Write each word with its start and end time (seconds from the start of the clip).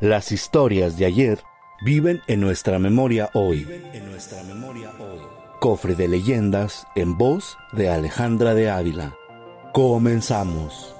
Las 0.00 0.32
historias 0.32 0.96
de 0.96 1.04
ayer 1.04 1.40
viven 1.82 2.22
en 2.26 2.40
nuestra 2.40 2.78
memoria 2.78 3.28
hoy. 3.34 3.68
En 3.92 4.10
nuestra 4.10 4.42
memoria 4.44 4.92
hoy. 4.98 5.18
Cofre 5.60 5.94
de 5.94 6.08
leyendas 6.08 6.86
en 6.96 7.18
voz 7.18 7.58
de 7.72 7.90
Alejandra 7.90 8.54
de 8.54 8.70
Ávila. 8.70 9.14
Comenzamos. 9.74 10.96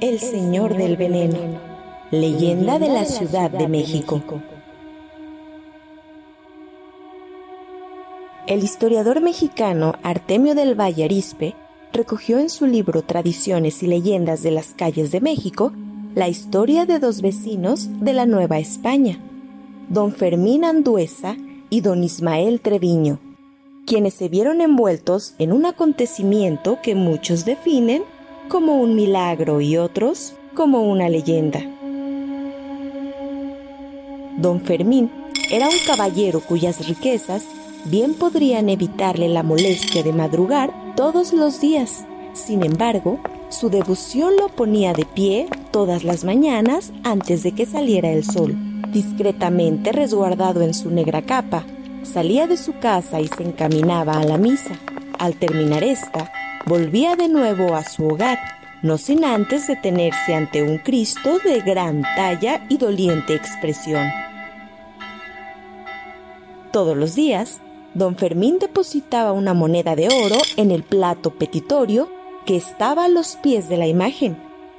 El 0.00 0.20
Señor 0.20 0.76
del 0.76 0.96
Veneno, 0.96 1.58
leyenda 2.12 2.78
de 2.78 2.88
la 2.88 3.04
Ciudad 3.04 3.50
de 3.50 3.66
México. 3.66 4.22
El 8.48 8.64
historiador 8.64 9.20
mexicano 9.20 9.94
Artemio 10.02 10.56
del 10.56 10.78
Valle 10.78 11.04
Arispe 11.04 11.54
recogió 11.92 12.40
en 12.40 12.50
su 12.50 12.66
libro 12.66 13.02
Tradiciones 13.02 13.84
y 13.84 13.86
leyendas 13.86 14.42
de 14.42 14.50
las 14.50 14.74
calles 14.74 15.12
de 15.12 15.20
México 15.20 15.72
la 16.16 16.28
historia 16.28 16.84
de 16.84 16.98
dos 16.98 17.22
vecinos 17.22 17.88
de 18.00 18.12
la 18.12 18.26
Nueva 18.26 18.58
España, 18.58 19.20
don 19.88 20.12
Fermín 20.12 20.64
Anduesa 20.64 21.36
y 21.70 21.82
don 21.82 22.02
Ismael 22.02 22.60
Treviño, 22.60 23.20
quienes 23.86 24.14
se 24.14 24.28
vieron 24.28 24.60
envueltos 24.60 25.34
en 25.38 25.52
un 25.52 25.64
acontecimiento 25.64 26.80
que 26.82 26.96
muchos 26.96 27.44
definen 27.44 28.02
como 28.48 28.74
un 28.74 28.96
milagro 28.96 29.60
y 29.60 29.76
otros 29.76 30.34
como 30.54 30.82
una 30.82 31.08
leyenda. 31.08 31.60
Don 34.36 34.60
Fermín 34.60 35.12
era 35.48 35.68
un 35.68 35.78
caballero 35.86 36.40
cuyas 36.40 36.88
riquezas 36.88 37.44
bien 37.84 38.14
podrían 38.14 38.68
evitarle 38.68 39.28
la 39.28 39.42
molestia 39.42 40.02
de 40.02 40.12
madrugar 40.12 40.72
todos 40.96 41.32
los 41.32 41.60
días. 41.60 42.04
Sin 42.32 42.64
embargo, 42.64 43.18
su 43.48 43.68
devoción 43.68 44.36
lo 44.36 44.48
ponía 44.48 44.92
de 44.92 45.04
pie 45.04 45.48
todas 45.70 46.04
las 46.04 46.24
mañanas 46.24 46.92
antes 47.04 47.42
de 47.42 47.52
que 47.52 47.66
saliera 47.66 48.10
el 48.10 48.24
sol. 48.24 48.54
Discretamente 48.92 49.92
resguardado 49.92 50.62
en 50.62 50.74
su 50.74 50.90
negra 50.90 51.22
capa, 51.22 51.64
salía 52.02 52.46
de 52.46 52.56
su 52.56 52.78
casa 52.78 53.20
y 53.20 53.28
se 53.28 53.42
encaminaba 53.42 54.14
a 54.14 54.24
la 54.24 54.38
misa. 54.38 54.74
Al 55.18 55.34
terminar 55.34 55.84
esta, 55.84 56.32
volvía 56.66 57.16
de 57.16 57.28
nuevo 57.28 57.74
a 57.74 57.84
su 57.84 58.06
hogar, 58.06 58.38
no 58.82 58.98
sin 58.98 59.24
antes 59.24 59.66
detenerse 59.66 60.34
ante 60.34 60.62
un 60.62 60.78
Cristo 60.78 61.38
de 61.44 61.60
gran 61.60 62.02
talla 62.02 62.64
y 62.68 62.78
doliente 62.78 63.34
expresión. 63.34 64.08
Todos 66.72 66.96
los 66.96 67.14
días, 67.14 67.60
don 67.94 68.16
Fermín 68.16 68.58
depositaba 68.58 69.32
una 69.32 69.54
moneda 69.54 69.96
de 69.96 70.08
oro 70.08 70.36
en 70.56 70.70
el 70.70 70.82
plato 70.82 71.30
petitorio 71.30 72.08
que 72.46 72.56
estaba 72.56 73.04
a 73.04 73.08
los 73.08 73.36
pies 73.36 73.68
de 73.68 73.76
la 73.76 73.86
imagen, 73.86 74.36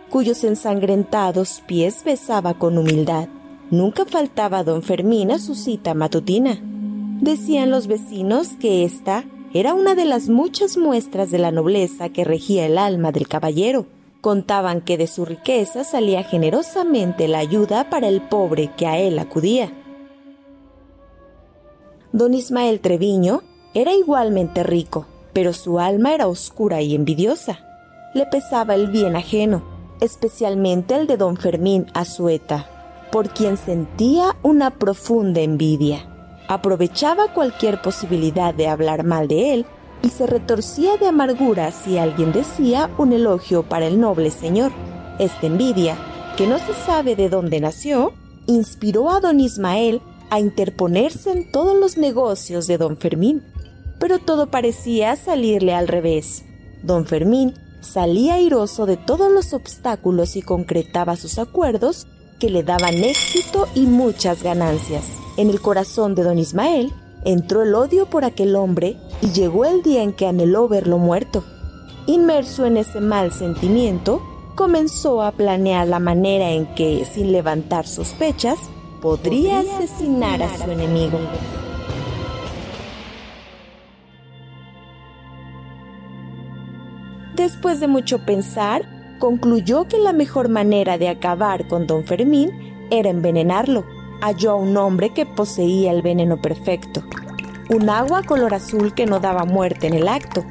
cuyos 0.10 0.44
ensangrentados 0.44 1.62
pies 1.66 2.04
besaba 2.04 2.56
con 2.56 2.78
humildad. 2.78 3.28
Nunca 3.72 4.06
faltaba 4.06 4.64
don 4.64 4.84
Fermín 4.84 5.32
a 5.32 5.40
su 5.40 5.56
cita 5.56 5.94
matutina. 5.94 6.60
Decían 7.22 7.72
los 7.72 7.88
vecinos 7.88 8.50
que 8.60 8.84
esta 8.84 9.24
era 9.54 9.74
una 9.74 9.96
de 9.96 10.06
las 10.06 10.30
muchas 10.30 10.78
muestras 10.78 11.32
de 11.32 11.40
la 11.40 11.52
nobleza 11.52 12.10
que 12.10 12.24
regía 12.24 12.66
el 12.66 12.78
alma 12.78 13.12
del 13.12 13.28
caballero. 13.28 13.86
Contaban 14.20 14.82
que 14.82 14.98
de 14.98 15.08
su 15.08 15.26
riqueza 15.26 15.84
salía 15.84 16.24
generosamente 16.24 17.28
la 17.28 17.40
ayuda 17.40 17.90
para 17.90 18.08
el 18.08 18.22
pobre 18.22 18.72
que 18.76 18.88
a 18.88 18.98
él 18.98 19.20
acudía. 19.20 19.72
Don 22.14 22.36
Ismael 22.36 22.80
Treviño 22.80 23.42
era 23.74 23.92
igualmente 23.92 24.62
rico, 24.62 25.08
pero 25.34 25.52
su 25.52 25.80
alma 25.80 26.14
era 26.14 26.28
oscura 26.28 26.80
y 26.80 26.94
envidiosa. 26.94 27.66
Le 28.14 28.28
pesaba 28.28 28.76
el 28.76 28.92
bien 28.92 29.16
ajeno, 29.16 29.64
especialmente 30.00 30.96
el 30.96 31.08
de 31.08 31.18
don 31.18 31.38
Fermín 31.38 31.88
Azueta, 31.96 32.70
por 33.12 33.30
quien 33.30 33.58
sentía 33.58 34.36
una 34.44 34.70
profunda 34.78 35.42
envidia. 35.42 36.06
Aprovechaba 36.48 37.34
cualquier 37.34 37.82
posibilidad 37.82 38.54
de 38.54 38.68
hablar 38.68 39.04
mal 39.04 39.28
de 39.28 39.56
él 39.56 39.66
y 40.04 40.10
se 40.10 40.28
retorcía 40.28 40.98
de 40.98 41.08
amargura 41.08 41.72
si 41.72 41.98
alguien 41.98 42.32
decía 42.32 42.92
un 43.00 43.12
elogio 43.12 43.64
para 43.64 43.88
el 43.88 44.00
noble 44.00 44.30
señor. 44.30 44.72
Esta 45.18 45.48
envidia, 45.48 45.98
que 46.38 46.46
no 46.46 46.60
se 46.60 46.76
sabe 46.86 47.16
de 47.16 47.30
dónde 47.30 47.60
nació, 47.60 48.14
inspiró 48.46 49.10
a 49.10 49.20
don 49.20 49.40
Ismael 49.40 50.00
a 50.34 50.40
interponerse 50.40 51.32
en 51.32 51.52
todos 51.52 51.78
los 51.78 51.96
negocios 51.96 52.66
de 52.66 52.80
don 52.80 52.98
Fermín. 52.98 53.44
Pero 54.00 54.18
todo 54.18 54.48
parecía 54.50 55.16
salirle 55.16 55.76
al 55.76 55.88
revés. 55.88 56.44
Don 56.82 57.06
Fermín 57.06 57.54
salía 57.82 58.36
airoso 58.36 58.88
de 58.88 58.98
todos 58.98 59.32
los 59.32 59.54
obstáculos 59.54 60.36
y 60.36 60.42
concretaba 60.42 61.18
sus 61.18 61.38
acuerdos 61.38 62.08
que 62.40 62.50
le 62.50 62.64
daban 62.64 62.96
éxito 62.96 63.68
y 63.76 63.82
muchas 63.82 64.42
ganancias. 64.42 65.04
En 65.38 65.52
el 65.52 65.62
corazón 65.62 66.16
de 66.16 66.24
don 66.24 66.40
Ismael 66.40 66.92
entró 67.26 67.62
el 67.62 67.76
odio 67.76 68.08
por 68.08 68.26
aquel 68.26 68.56
hombre 68.56 68.98
y 69.22 69.32
llegó 69.34 69.66
el 69.66 69.84
día 69.84 70.02
en 70.02 70.14
que 70.14 70.26
anheló 70.26 70.68
verlo 70.68 70.98
muerto. 70.98 71.44
Inmerso 72.08 72.66
en 72.66 72.78
ese 72.78 73.02
mal 73.02 73.32
sentimiento, 73.32 74.20
comenzó 74.56 75.22
a 75.22 75.32
planear 75.32 75.88
la 75.88 76.00
manera 76.00 76.50
en 76.50 76.74
que, 76.74 77.06
sin 77.06 77.32
levantar 77.32 77.86
sospechas, 77.86 78.58
podría 79.04 79.60
asesinar 79.60 80.42
a 80.42 80.58
su 80.58 80.72
enemigo. 80.72 81.20
Después 87.36 87.82
de 87.82 87.90
mucho 87.90 88.20
pensar, 88.20 88.88
concluyó 89.20 89.90
que 89.90 89.98
la 89.98 90.14
mejor 90.14 90.48
manera 90.48 90.98
de 90.98 91.10
acabar 91.10 91.68
con 91.68 91.86
don 91.86 92.06
Fermín 92.06 92.50
era 92.92 93.10
envenenarlo. 93.10 93.84
Halló 94.22 94.52
a 94.52 94.56
un 94.56 94.78
hombre 94.78 95.10
que 95.10 95.26
poseía 95.26 95.92
el 95.92 96.02
veneno 96.02 96.42
perfecto, 96.42 97.04
un 97.72 97.90
agua 97.90 98.24
color 98.24 98.54
azul 98.54 98.94
que 98.94 99.06
no 99.06 99.20
daba 99.20 99.44
muerte 99.44 99.88
en 99.88 99.96
el 99.96 100.08
acto, 100.08 100.46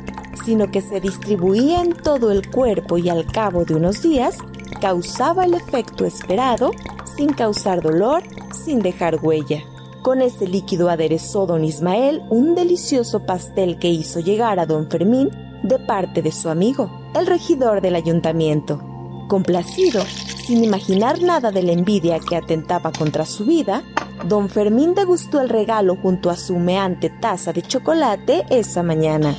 sino 0.44 0.70
que 0.70 0.82
se 0.82 1.00
distribuía 1.00 1.80
en 1.80 1.94
todo 1.94 2.30
el 2.30 2.50
cuerpo 2.50 2.98
y 2.98 3.08
al 3.08 3.24
cabo 3.24 3.64
de 3.64 3.76
unos 3.76 4.02
días 4.02 4.36
causaba 4.78 5.46
el 5.46 5.54
efecto 5.54 6.04
esperado 6.04 6.72
sin 7.16 7.32
causar 7.32 7.82
dolor, 7.82 8.22
sin 8.64 8.80
dejar 8.80 9.18
huella. 9.22 9.62
Con 10.02 10.20
ese 10.20 10.48
líquido 10.48 10.90
aderezó 10.90 11.46
don 11.46 11.64
Ismael 11.64 12.22
un 12.28 12.54
delicioso 12.54 13.24
pastel 13.24 13.78
que 13.78 13.88
hizo 13.88 14.20
llegar 14.20 14.58
a 14.58 14.66
don 14.66 14.90
Fermín 14.90 15.30
de 15.62 15.78
parte 15.78 16.22
de 16.22 16.32
su 16.32 16.48
amigo, 16.48 16.90
el 17.14 17.26
regidor 17.26 17.80
del 17.80 17.94
ayuntamiento. 17.94 18.82
Complacido, 19.28 20.02
sin 20.44 20.64
imaginar 20.64 21.22
nada 21.22 21.52
de 21.52 21.62
la 21.62 21.72
envidia 21.72 22.18
que 22.18 22.36
atentaba 22.36 22.90
contra 22.90 23.24
su 23.24 23.44
vida, 23.44 23.84
don 24.28 24.48
Fermín 24.48 24.94
degustó 24.94 25.40
el 25.40 25.48
regalo 25.48 25.96
junto 25.96 26.30
a 26.30 26.36
su 26.36 26.54
humeante 26.54 27.08
taza 27.08 27.52
de 27.52 27.62
chocolate 27.62 28.44
esa 28.50 28.82
mañana. 28.82 29.36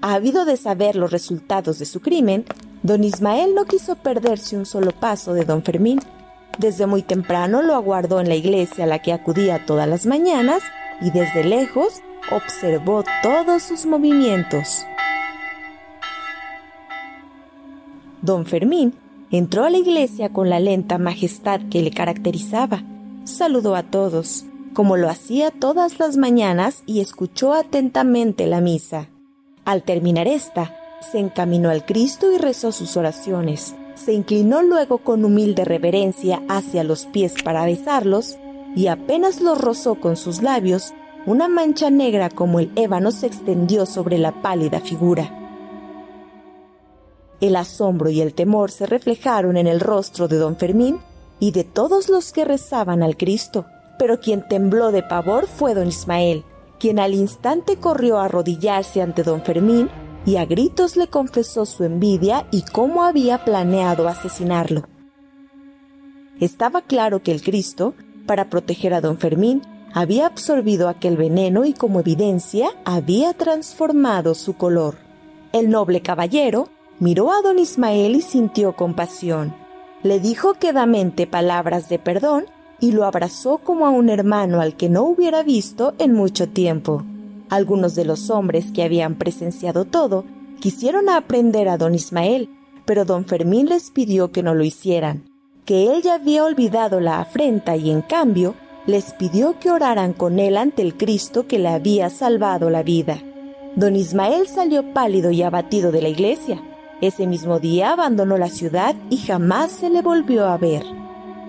Habido 0.00 0.44
de 0.44 0.56
saber 0.56 0.96
los 0.96 1.10
resultados 1.10 1.78
de 1.78 1.86
su 1.86 2.00
crimen, 2.00 2.44
don 2.84 3.02
Ismael 3.02 3.54
no 3.54 3.64
quiso 3.64 3.96
perderse 3.96 4.56
un 4.56 4.66
solo 4.66 4.92
paso 4.92 5.32
de 5.32 5.44
don 5.44 5.62
Fermín. 5.62 6.00
Desde 6.58 6.86
muy 6.86 7.02
temprano 7.02 7.62
lo 7.62 7.74
aguardó 7.74 8.20
en 8.20 8.28
la 8.28 8.36
iglesia 8.36 8.84
a 8.84 8.86
la 8.86 9.00
que 9.00 9.12
acudía 9.12 9.64
todas 9.66 9.88
las 9.88 10.04
mañanas 10.04 10.62
y 11.00 11.10
desde 11.10 11.42
lejos 11.44 12.02
observó 12.30 13.02
todos 13.22 13.62
sus 13.62 13.86
movimientos. 13.86 14.84
Don 18.20 18.44
Fermín 18.44 18.94
entró 19.30 19.64
a 19.64 19.70
la 19.70 19.78
iglesia 19.78 20.28
con 20.28 20.50
la 20.50 20.60
lenta 20.60 20.98
majestad 20.98 21.62
que 21.70 21.80
le 21.80 21.90
caracterizaba. 21.90 22.82
Saludó 23.24 23.76
a 23.76 23.82
todos, 23.82 24.44
como 24.74 24.98
lo 24.98 25.08
hacía 25.08 25.50
todas 25.50 25.98
las 25.98 26.18
mañanas, 26.18 26.82
y 26.84 27.00
escuchó 27.00 27.54
atentamente 27.54 28.46
la 28.46 28.60
misa. 28.60 29.08
Al 29.64 29.82
terminar 29.82 30.28
esta, 30.28 30.76
se 31.10 31.18
encaminó 31.18 31.70
al 31.70 31.84
Cristo 31.84 32.32
y 32.32 32.38
rezó 32.38 32.72
sus 32.72 32.96
oraciones. 32.96 33.74
se 33.94 34.12
inclinó 34.12 34.60
luego 34.62 34.98
con 34.98 35.24
humilde 35.24 35.64
reverencia 35.64 36.42
hacia 36.48 36.82
los 36.82 37.06
pies 37.06 37.34
para 37.44 37.64
besarlos, 37.64 38.38
y 38.74 38.88
apenas 38.88 39.40
los 39.40 39.60
rozó 39.60 39.94
con 39.94 40.16
sus 40.16 40.42
labios, 40.42 40.92
una 41.26 41.48
mancha 41.48 41.90
negra 41.90 42.28
como 42.28 42.58
el 42.58 42.72
ébano 42.74 43.12
se 43.12 43.26
extendió 43.26 43.86
sobre 43.86 44.18
la 44.18 44.42
pálida 44.42 44.80
figura. 44.80 45.30
El 47.40 47.56
asombro 47.56 48.10
y 48.10 48.20
el 48.20 48.34
temor 48.34 48.70
se 48.70 48.86
reflejaron 48.86 49.56
en 49.56 49.66
el 49.66 49.80
rostro 49.80 50.28
de 50.28 50.36
don 50.36 50.56
Fermín 50.56 50.98
y 51.40 51.52
de 51.52 51.64
todos 51.64 52.08
los 52.08 52.32
que 52.32 52.44
rezaban 52.44 53.02
al 53.02 53.16
Cristo, 53.16 53.66
pero 53.98 54.18
quien 54.18 54.46
tembló 54.48 54.92
de 54.92 55.02
pavor 55.02 55.46
fue 55.46 55.74
don 55.74 55.88
Ismael, 55.88 56.44
quien 56.78 56.98
al 56.98 57.14
instante 57.14 57.76
corrió 57.76 58.18
a 58.18 58.24
arrodillarse 58.24 59.02
ante 59.02 59.22
don 59.22 59.42
Fermín 59.42 59.88
y 60.26 60.36
a 60.36 60.46
gritos 60.46 60.96
le 60.96 61.08
confesó 61.08 61.66
su 61.66 61.84
envidia 61.84 62.46
y 62.50 62.62
cómo 62.62 63.04
había 63.04 63.44
planeado 63.44 64.08
asesinarlo. 64.08 64.84
Estaba 66.40 66.82
claro 66.82 67.22
que 67.22 67.32
el 67.32 67.42
Cristo, 67.42 67.94
para 68.26 68.50
proteger 68.50 68.94
a 68.94 69.00
don 69.00 69.18
Fermín, 69.18 69.62
había 69.92 70.26
absorbido 70.26 70.88
aquel 70.88 71.16
veneno 71.16 71.64
y 71.64 71.72
como 71.72 72.00
evidencia 72.00 72.70
había 72.84 73.32
transformado 73.32 74.34
su 74.34 74.54
color. 74.54 74.96
El 75.52 75.70
noble 75.70 76.00
caballero 76.00 76.68
miró 76.98 77.32
a 77.32 77.42
don 77.42 77.60
Ismael 77.60 78.16
y 78.16 78.22
sintió 78.22 78.74
compasión. 78.74 79.54
Le 80.02 80.18
dijo 80.18 80.54
quedamente 80.54 81.26
palabras 81.26 81.88
de 81.88 82.00
perdón 82.00 82.46
y 82.80 82.92
lo 82.92 83.04
abrazó 83.04 83.58
como 83.58 83.86
a 83.86 83.90
un 83.90 84.08
hermano 84.08 84.60
al 84.60 84.76
que 84.76 84.88
no 84.88 85.04
hubiera 85.04 85.42
visto 85.44 85.94
en 85.98 86.12
mucho 86.12 86.48
tiempo. 86.48 87.04
Algunos 87.50 87.94
de 87.94 88.04
los 88.04 88.30
hombres 88.30 88.72
que 88.72 88.82
habían 88.82 89.16
presenciado 89.16 89.84
todo 89.84 90.24
quisieron 90.60 91.08
aprender 91.08 91.68
a 91.68 91.76
don 91.76 91.94
Ismael, 91.94 92.48
pero 92.84 93.04
don 93.04 93.24
Fermín 93.24 93.66
les 93.66 93.90
pidió 93.90 94.32
que 94.32 94.42
no 94.42 94.54
lo 94.54 94.64
hicieran, 94.64 95.24
que 95.64 95.92
él 95.92 96.02
ya 96.02 96.14
había 96.14 96.44
olvidado 96.44 97.00
la 97.00 97.20
afrenta 97.20 97.76
y 97.76 97.90
en 97.90 98.02
cambio 98.02 98.54
les 98.86 99.12
pidió 99.14 99.58
que 99.58 99.70
oraran 99.70 100.12
con 100.12 100.38
él 100.38 100.56
ante 100.56 100.82
el 100.82 100.96
Cristo 100.96 101.46
que 101.46 101.58
le 101.58 101.68
había 101.68 102.10
salvado 102.10 102.70
la 102.70 102.82
vida. 102.82 103.18
Don 103.76 103.96
Ismael 103.96 104.46
salió 104.46 104.92
pálido 104.92 105.30
y 105.30 105.42
abatido 105.42 105.90
de 105.90 106.02
la 106.02 106.08
iglesia. 106.08 106.62
Ese 107.00 107.26
mismo 107.26 107.58
día 107.58 107.92
abandonó 107.92 108.38
la 108.38 108.48
ciudad 108.48 108.94
y 109.10 109.16
jamás 109.16 109.72
se 109.72 109.90
le 109.90 110.00
volvió 110.00 110.46
a 110.46 110.56
ver. 110.58 110.84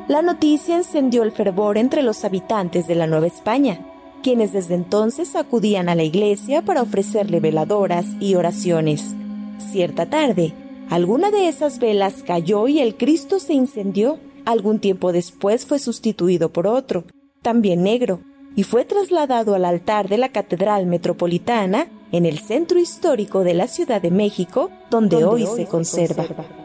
La 0.07 0.21
noticia 0.21 0.77
encendió 0.77 1.23
el 1.23 1.31
fervor 1.31 1.77
entre 1.77 2.03
los 2.03 2.23
habitantes 2.25 2.87
de 2.87 2.95
la 2.95 3.07
Nueva 3.07 3.27
España, 3.27 3.79
quienes 4.25 4.53
desde 4.53 4.73
entonces 4.73 5.35
acudían 5.35 5.87
a 5.87 5.93
la 5.93 6.01
iglesia 6.01 6.63
para 6.63 6.81
ofrecerle 6.81 7.39
veladoras 7.39 8.07
y 8.19 8.33
oraciones. 8.33 9.13
Cierta 9.71 10.09
tarde, 10.09 10.51
alguna 10.89 11.29
de 11.29 11.47
esas 11.47 11.77
velas 11.77 12.23
cayó 12.25 12.67
y 12.67 12.79
el 12.79 12.97
Cristo 12.97 13.39
se 13.39 13.53
incendió. 13.53 14.17
Algún 14.43 14.79
tiempo 14.79 15.11
después 15.11 15.67
fue 15.67 15.77
sustituido 15.77 16.51
por 16.51 16.65
otro, 16.65 17.03
también 17.43 17.83
negro, 17.83 18.21
y 18.55 18.63
fue 18.63 18.83
trasladado 18.83 19.53
al 19.53 19.63
altar 19.63 20.09
de 20.09 20.17
la 20.17 20.29
Catedral 20.29 20.87
Metropolitana 20.87 21.87
en 22.11 22.25
el 22.25 22.39
centro 22.39 22.79
histórico 22.79 23.43
de 23.43 23.53
la 23.53 23.67
Ciudad 23.67 24.01
de 24.01 24.09
México, 24.09 24.71
donde, 24.89 25.23
hoy, 25.23 25.45
se, 25.45 25.67
conserva. 25.67 26.23
se 26.23 26.33
conserva. 26.33 26.64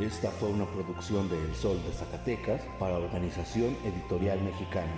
Esta 0.00 0.30
fue 0.30 0.50
una 0.50 0.66
producción 0.66 1.26
de 1.30 1.42
El 1.42 1.54
Sol 1.54 1.80
de 1.82 1.90
Zacatecas 1.90 2.60
para 2.78 2.98
Organización 2.98 3.74
Editorial 3.82 4.38
Mexicana. 4.42 4.92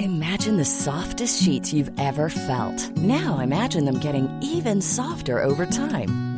Imagine 0.00 0.56
the 0.56 0.64
softest 0.64 1.42
sheets 1.42 1.74
you've 1.74 1.90
ever 1.98 2.30
felt. 2.30 2.96
Now 2.96 3.40
imagine 3.40 3.84
them 3.84 4.00
getting 4.00 4.30
even 4.40 4.80
softer 4.80 5.42
over 5.42 5.66
time. 5.66 6.37